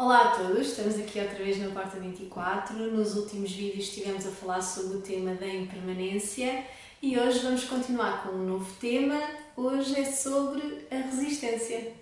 [0.00, 2.76] Olá a todos, estamos aqui outra vez na Porta 24.
[2.76, 6.64] Nos últimos vídeos estivemos a falar sobre o tema da impermanência
[7.02, 9.20] e hoje vamos continuar com um novo tema.
[9.56, 11.94] Hoje é sobre a resistência.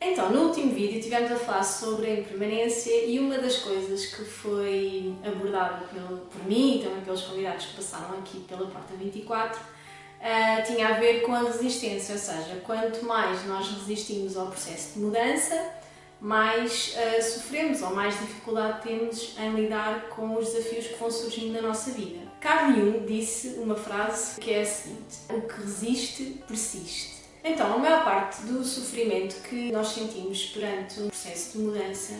[0.00, 4.24] Então, no último vídeo estivemos a falar sobre a impermanência e uma das coisas que
[4.24, 5.84] foi abordada
[6.30, 9.79] por mim e também pelos convidados que passaram aqui pela Porta 24
[10.20, 14.94] uh, tinha a ver com a resistência, ou seja, quanto mais nós resistimos ao processo
[14.94, 15.72] de mudança,
[16.20, 21.52] mais uh, sofremos ou mais dificuldade temos em lidar com os desafios que vão surgindo
[21.52, 22.20] na nossa vida.
[22.40, 27.20] Carl Jung disse uma frase que é a seguinte: O que resiste, persiste.
[27.42, 32.14] Então, a maior parte do sofrimento que nós sentimos perante um processo de mudança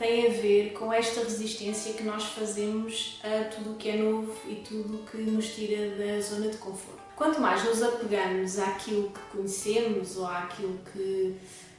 [0.00, 4.34] tem a ver com esta resistência que nós fazemos a tudo o que é novo
[4.48, 6.98] e tudo o que nos tira da zona de conforto.
[7.14, 11.36] Quanto mais nos apegamos àquilo que conhecemos ou àquilo que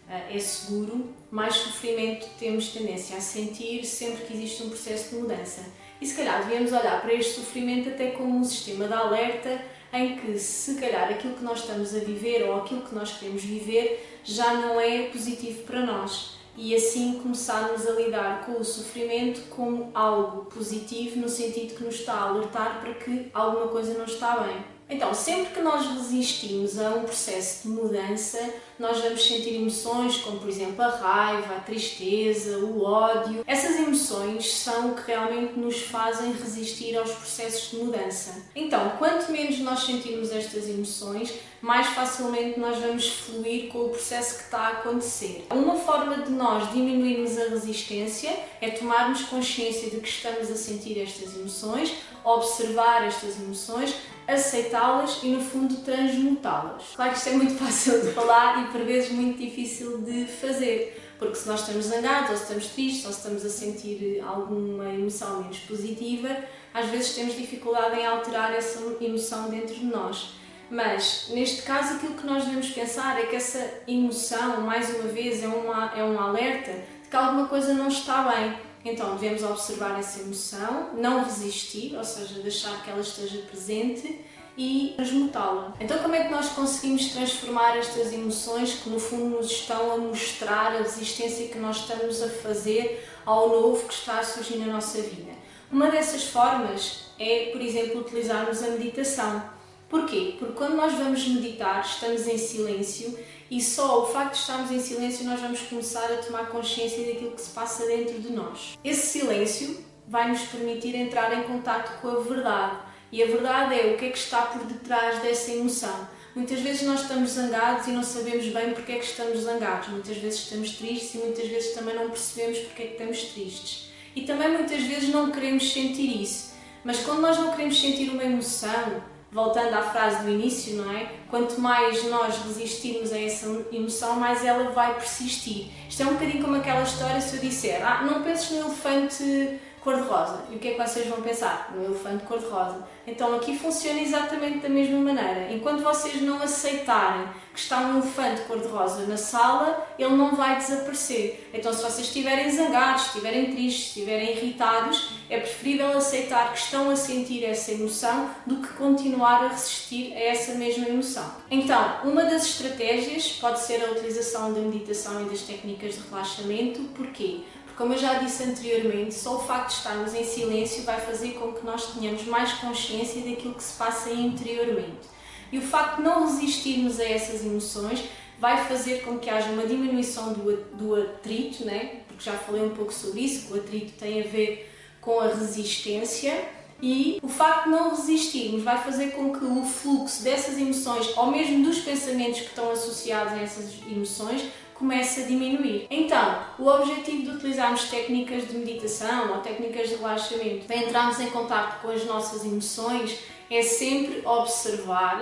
[0.08, 5.22] uh, é seguro, mais sofrimento temos tendência a sentir sempre que existe um processo de
[5.22, 5.66] mudança.
[5.99, 9.59] E se calhar devemos olhar para este sofrimento até como um sistema de alerta
[9.92, 13.44] em que, se calhar, aquilo que nós estamos a viver ou aquilo que nós queremos
[13.44, 16.39] viver já não é positivo para nós.
[16.55, 21.95] E assim começarmos a lidar com o sofrimento como algo positivo, no sentido que nos
[21.95, 24.70] está a alertar para que alguma coisa não está bem.
[24.92, 30.38] Então, sempre que nós resistimos a um processo de mudança, nós vamos sentir emoções como,
[30.38, 33.42] por exemplo, a raiva, a tristeza, o ódio.
[33.48, 38.44] Essas emoções são o que realmente nos fazem resistir aos processos de mudança.
[38.53, 44.39] Então, quanto menos nós sentirmos estas emoções, mais facilmente nós vamos fluir com o processo
[44.39, 45.45] que está a acontecer.
[45.52, 51.02] Uma forma de nós diminuirmos a resistência é tomarmos consciência de que estamos a sentir
[51.02, 51.94] estas emoções,
[52.26, 53.95] observar estas emoções,
[54.33, 56.93] aceitá-las e, no fundo, transmutá-las.
[56.95, 61.01] Claro que isto é muito fácil de falar e, por vezes, muito difícil de fazer,
[61.19, 64.86] porque se nós estamos zangados, ou se estamos tristes, ou se estamos a sentir alguma
[64.93, 66.30] emoção menos positiva,
[66.73, 70.33] às vezes temos dificuldade em alterar essa emoção dentro de nós.
[70.70, 75.43] Mas, neste caso, aquilo que nós devemos pensar é que essa emoção, mais uma vez,
[75.43, 79.99] é, uma, é um alerta de que alguma coisa não está bem então devemos observar
[79.99, 84.19] essa emoção, não resistir, ou seja, deixar que ela esteja presente
[84.58, 85.73] e transmutá-la.
[85.80, 89.97] Então, como é que nós conseguimos transformar estas emoções que, no fundo, nos estão a
[89.97, 94.73] mostrar a resistência que nós estamos a fazer ao novo que está a surgir na
[94.73, 95.31] nossa vida?
[95.71, 99.41] Uma dessas formas é, por exemplo, utilizarmos a meditação.
[99.87, 100.36] Porquê?
[100.37, 103.17] Porque quando nós vamos meditar, estamos em silêncio
[103.52, 107.32] e só o facto de estarmos em silêncio nós vamos começar a tomar consciência daquilo
[107.32, 108.80] que se passa dentro de nós.
[108.82, 112.78] Esse silêncio vai nos permitir entrar em contato com a verdade.
[113.12, 116.08] E a verdade é o que é que está por detrás dessa emoção.
[116.34, 119.89] Muitas vezes nós estamos zangados e não sabemos bem porque é que estamos zangados.
[119.89, 123.92] Muitas vezes estamos tristes e muitas vezes também não percebemos porque é que estamos tristes.
[124.16, 126.54] E também muitas vezes não queremos sentir isso.
[126.86, 131.09] Mas quando nós não queremos sentir uma emoção, voltando à frase do início, não é?
[131.30, 135.68] Quanto mais nós resistirmos a essa emoção, mais ela vai persistir.
[135.89, 139.59] Isto é um bocadinho como aquela história se eu disser, ah, não penses no elefante
[139.83, 140.44] cor-de-rosa.
[140.50, 141.71] E o que é que vocês vão pensar?
[141.75, 142.83] No elefante cor-de-rosa.
[143.06, 145.51] Então aqui funciona exatamente da mesma maneira.
[145.51, 151.50] Enquanto vocês não aceitarem que está um elefante cor-de-rosa na sala, ele não vai desaparecer.
[151.53, 156.95] Então se vocês estiverem zangados, estiverem tristes, estiverem irritados, é preferível aceitar que estão a
[156.95, 161.30] sentir essa emoção do que continuar a resistir a essa mesma emoção.
[161.50, 166.81] Então, uma das estratégias pode ser a utilização da meditação e das técnicas de relaxamento.
[166.95, 167.41] Porquê?
[167.81, 171.51] Como eu já disse anteriormente, só o facto de estarmos em silêncio vai fazer com
[171.51, 175.09] que nós tenhamos mais consciência daquilo que se passa interiormente.
[175.51, 178.03] E o facto de não resistirmos a essas emoções
[178.39, 182.01] vai fazer com que haja uma diminuição do, do atrito, né?
[182.07, 184.71] porque já falei um pouco sobre isso, que o atrito tem a ver
[185.01, 186.39] com a resistência.
[186.83, 191.31] E o facto de não resistirmos vai fazer com que o fluxo dessas emoções, ou
[191.31, 194.44] mesmo dos pensamentos que estão associados a essas emoções,
[194.81, 195.86] começa a diminuir.
[195.92, 201.30] Então, o objetivo de utilizarmos técnicas de meditação ou técnicas de relaxamento para entrarmos em
[201.30, 203.16] contato com as nossas emoções
[203.50, 205.22] é sempre observar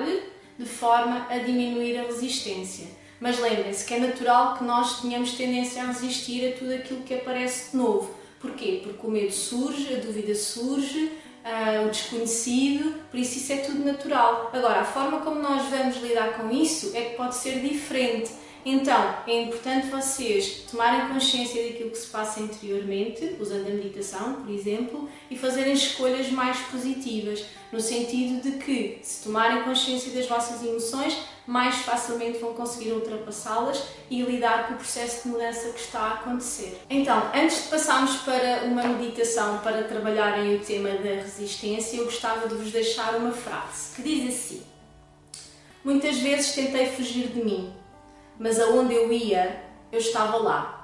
[0.58, 2.88] de forma a diminuir a resistência.
[3.20, 7.14] Mas lembrem-se que é natural que nós tenhamos tendência a resistir a tudo aquilo que
[7.14, 8.16] aparece de novo.
[8.40, 8.80] Porquê?
[8.82, 11.12] Porque o medo surge, a dúvida surge,
[11.44, 14.52] uh, o desconhecido, por isso isso é tudo natural.
[14.54, 18.32] Agora, a forma como nós vamos lidar com isso é que pode ser diferente.
[18.72, 24.54] Então, é importante vocês tomarem consciência daquilo que se passa interiormente, usando a meditação, por
[24.54, 30.64] exemplo, e fazerem escolhas mais positivas, no sentido de que, se tomarem consciência das vossas
[30.64, 31.18] emoções,
[31.48, 36.14] mais facilmente vão conseguir ultrapassá-las e lidar com o processo de mudança que está a
[36.14, 36.80] acontecer.
[36.92, 42.48] Então, antes de passarmos para uma meditação para trabalharem o tema da resistência, eu gostava
[42.48, 44.62] de vos deixar uma frase que diz assim:
[45.84, 47.80] Muitas vezes tentei fugir de mim
[48.40, 50.80] mas aonde eu ia, eu estava lá.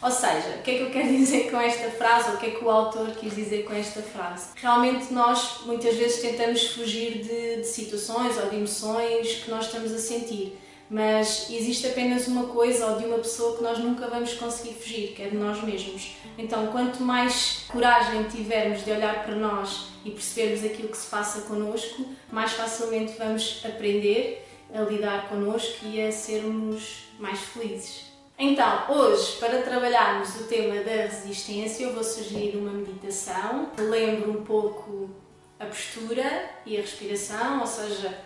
[0.00, 2.46] Ou seja, o que é que eu quero dizer com esta frase, ou o que
[2.46, 4.48] é que o autor quis dizer com esta frase?
[4.56, 9.92] Realmente nós muitas vezes tentamos fugir de, de situações ou de emoções que nós estamos
[9.92, 10.56] a sentir,
[10.88, 15.08] mas existe apenas uma coisa ou de uma pessoa que nós nunca vamos conseguir fugir,
[15.14, 16.12] que é de nós mesmos.
[16.38, 21.42] Então, quanto mais coragem tivermos de olhar para nós e percebermos aquilo que se passa
[21.42, 28.08] connosco, mais facilmente vamos aprender a lidar connosco e a sermos mais felizes.
[28.38, 33.70] Então, hoje, para trabalharmos o tema da resistência, eu vou sugerir uma meditação.
[33.76, 35.10] Lembro um pouco
[35.58, 38.16] a postura e a respiração, ou seja,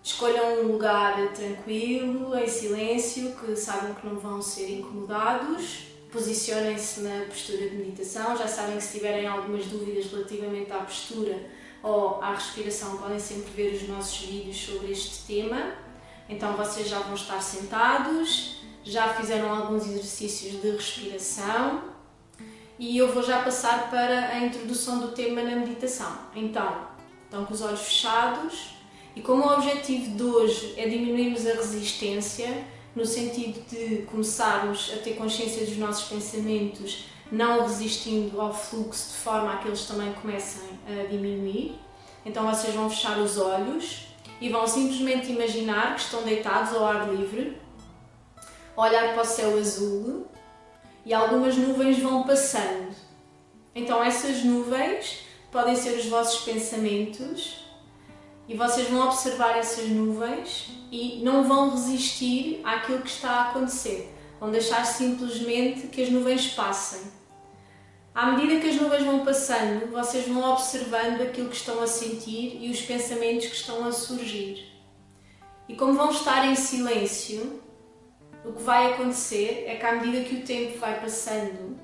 [0.00, 5.88] escolham um lugar tranquilo, em silêncio, que sabem que não vão ser incomodados.
[6.12, 8.36] Posicionem-se na postura de meditação.
[8.36, 11.36] Já sabem que se tiverem algumas dúvidas relativamente à postura,
[11.82, 15.74] ou à respiração, podem sempre ver os nossos vídeos sobre este tema.
[16.28, 21.82] Então vocês já vão estar sentados, já fizeram alguns exercícios de respiração
[22.78, 26.16] e eu vou já passar para a introdução do tema na meditação.
[26.34, 26.86] Então,
[27.24, 28.78] estão com os olhos fechados
[29.16, 32.64] e como o objetivo de hoje é diminuirmos a resistência,
[32.94, 39.18] no sentido de começarmos a ter consciência dos nossos pensamentos, não resistindo ao fluxo de
[39.18, 41.78] forma a que eles também comecem a diminuir.
[42.24, 44.08] Então vocês vão fechar os olhos
[44.40, 47.60] e vão simplesmente imaginar que estão deitados ao ar livre,
[48.76, 50.26] olhar para o céu azul
[51.04, 52.94] e algumas nuvens vão passando.
[53.74, 57.64] Então essas nuvens podem ser os vossos pensamentos
[58.48, 64.14] e vocês vão observar essas nuvens e não vão resistir àquilo que está a acontecer.
[64.40, 67.00] Vão deixar simplesmente que as nuvens passem.
[68.14, 72.58] À medida que as nuvens vão passando, vocês vão observando aquilo que estão a sentir
[72.60, 74.72] e os pensamentos que estão a surgir.
[75.68, 77.62] E como vão estar em silêncio,
[78.44, 81.78] o que vai acontecer é que à medida que o tempo vai passando,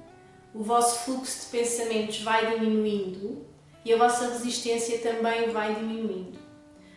[0.55, 3.47] o vosso fluxo de pensamentos vai diminuindo
[3.85, 6.44] e a vossa resistência também vai diminuindo.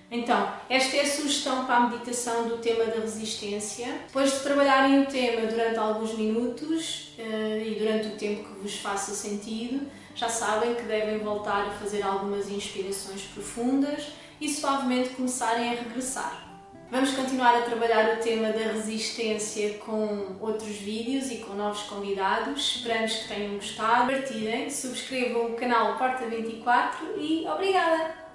[0.09, 3.87] Então, esta é a sugestão para a meditação do tema da resistência.
[4.07, 8.77] Depois de trabalharem o tema durante alguns minutos uh, e durante o tempo que vos
[8.77, 14.07] faça sentido, já sabem que devem voltar a fazer algumas inspirações profundas
[14.39, 16.47] e suavemente começarem a regressar.
[16.89, 22.77] Vamos continuar a trabalhar o tema da resistência com outros vídeos e com novos convidados.
[22.77, 24.09] Esperamos que tenham gostado.
[24.09, 28.26] Partilhem, subscrevam o canal Porta 24 e obrigada!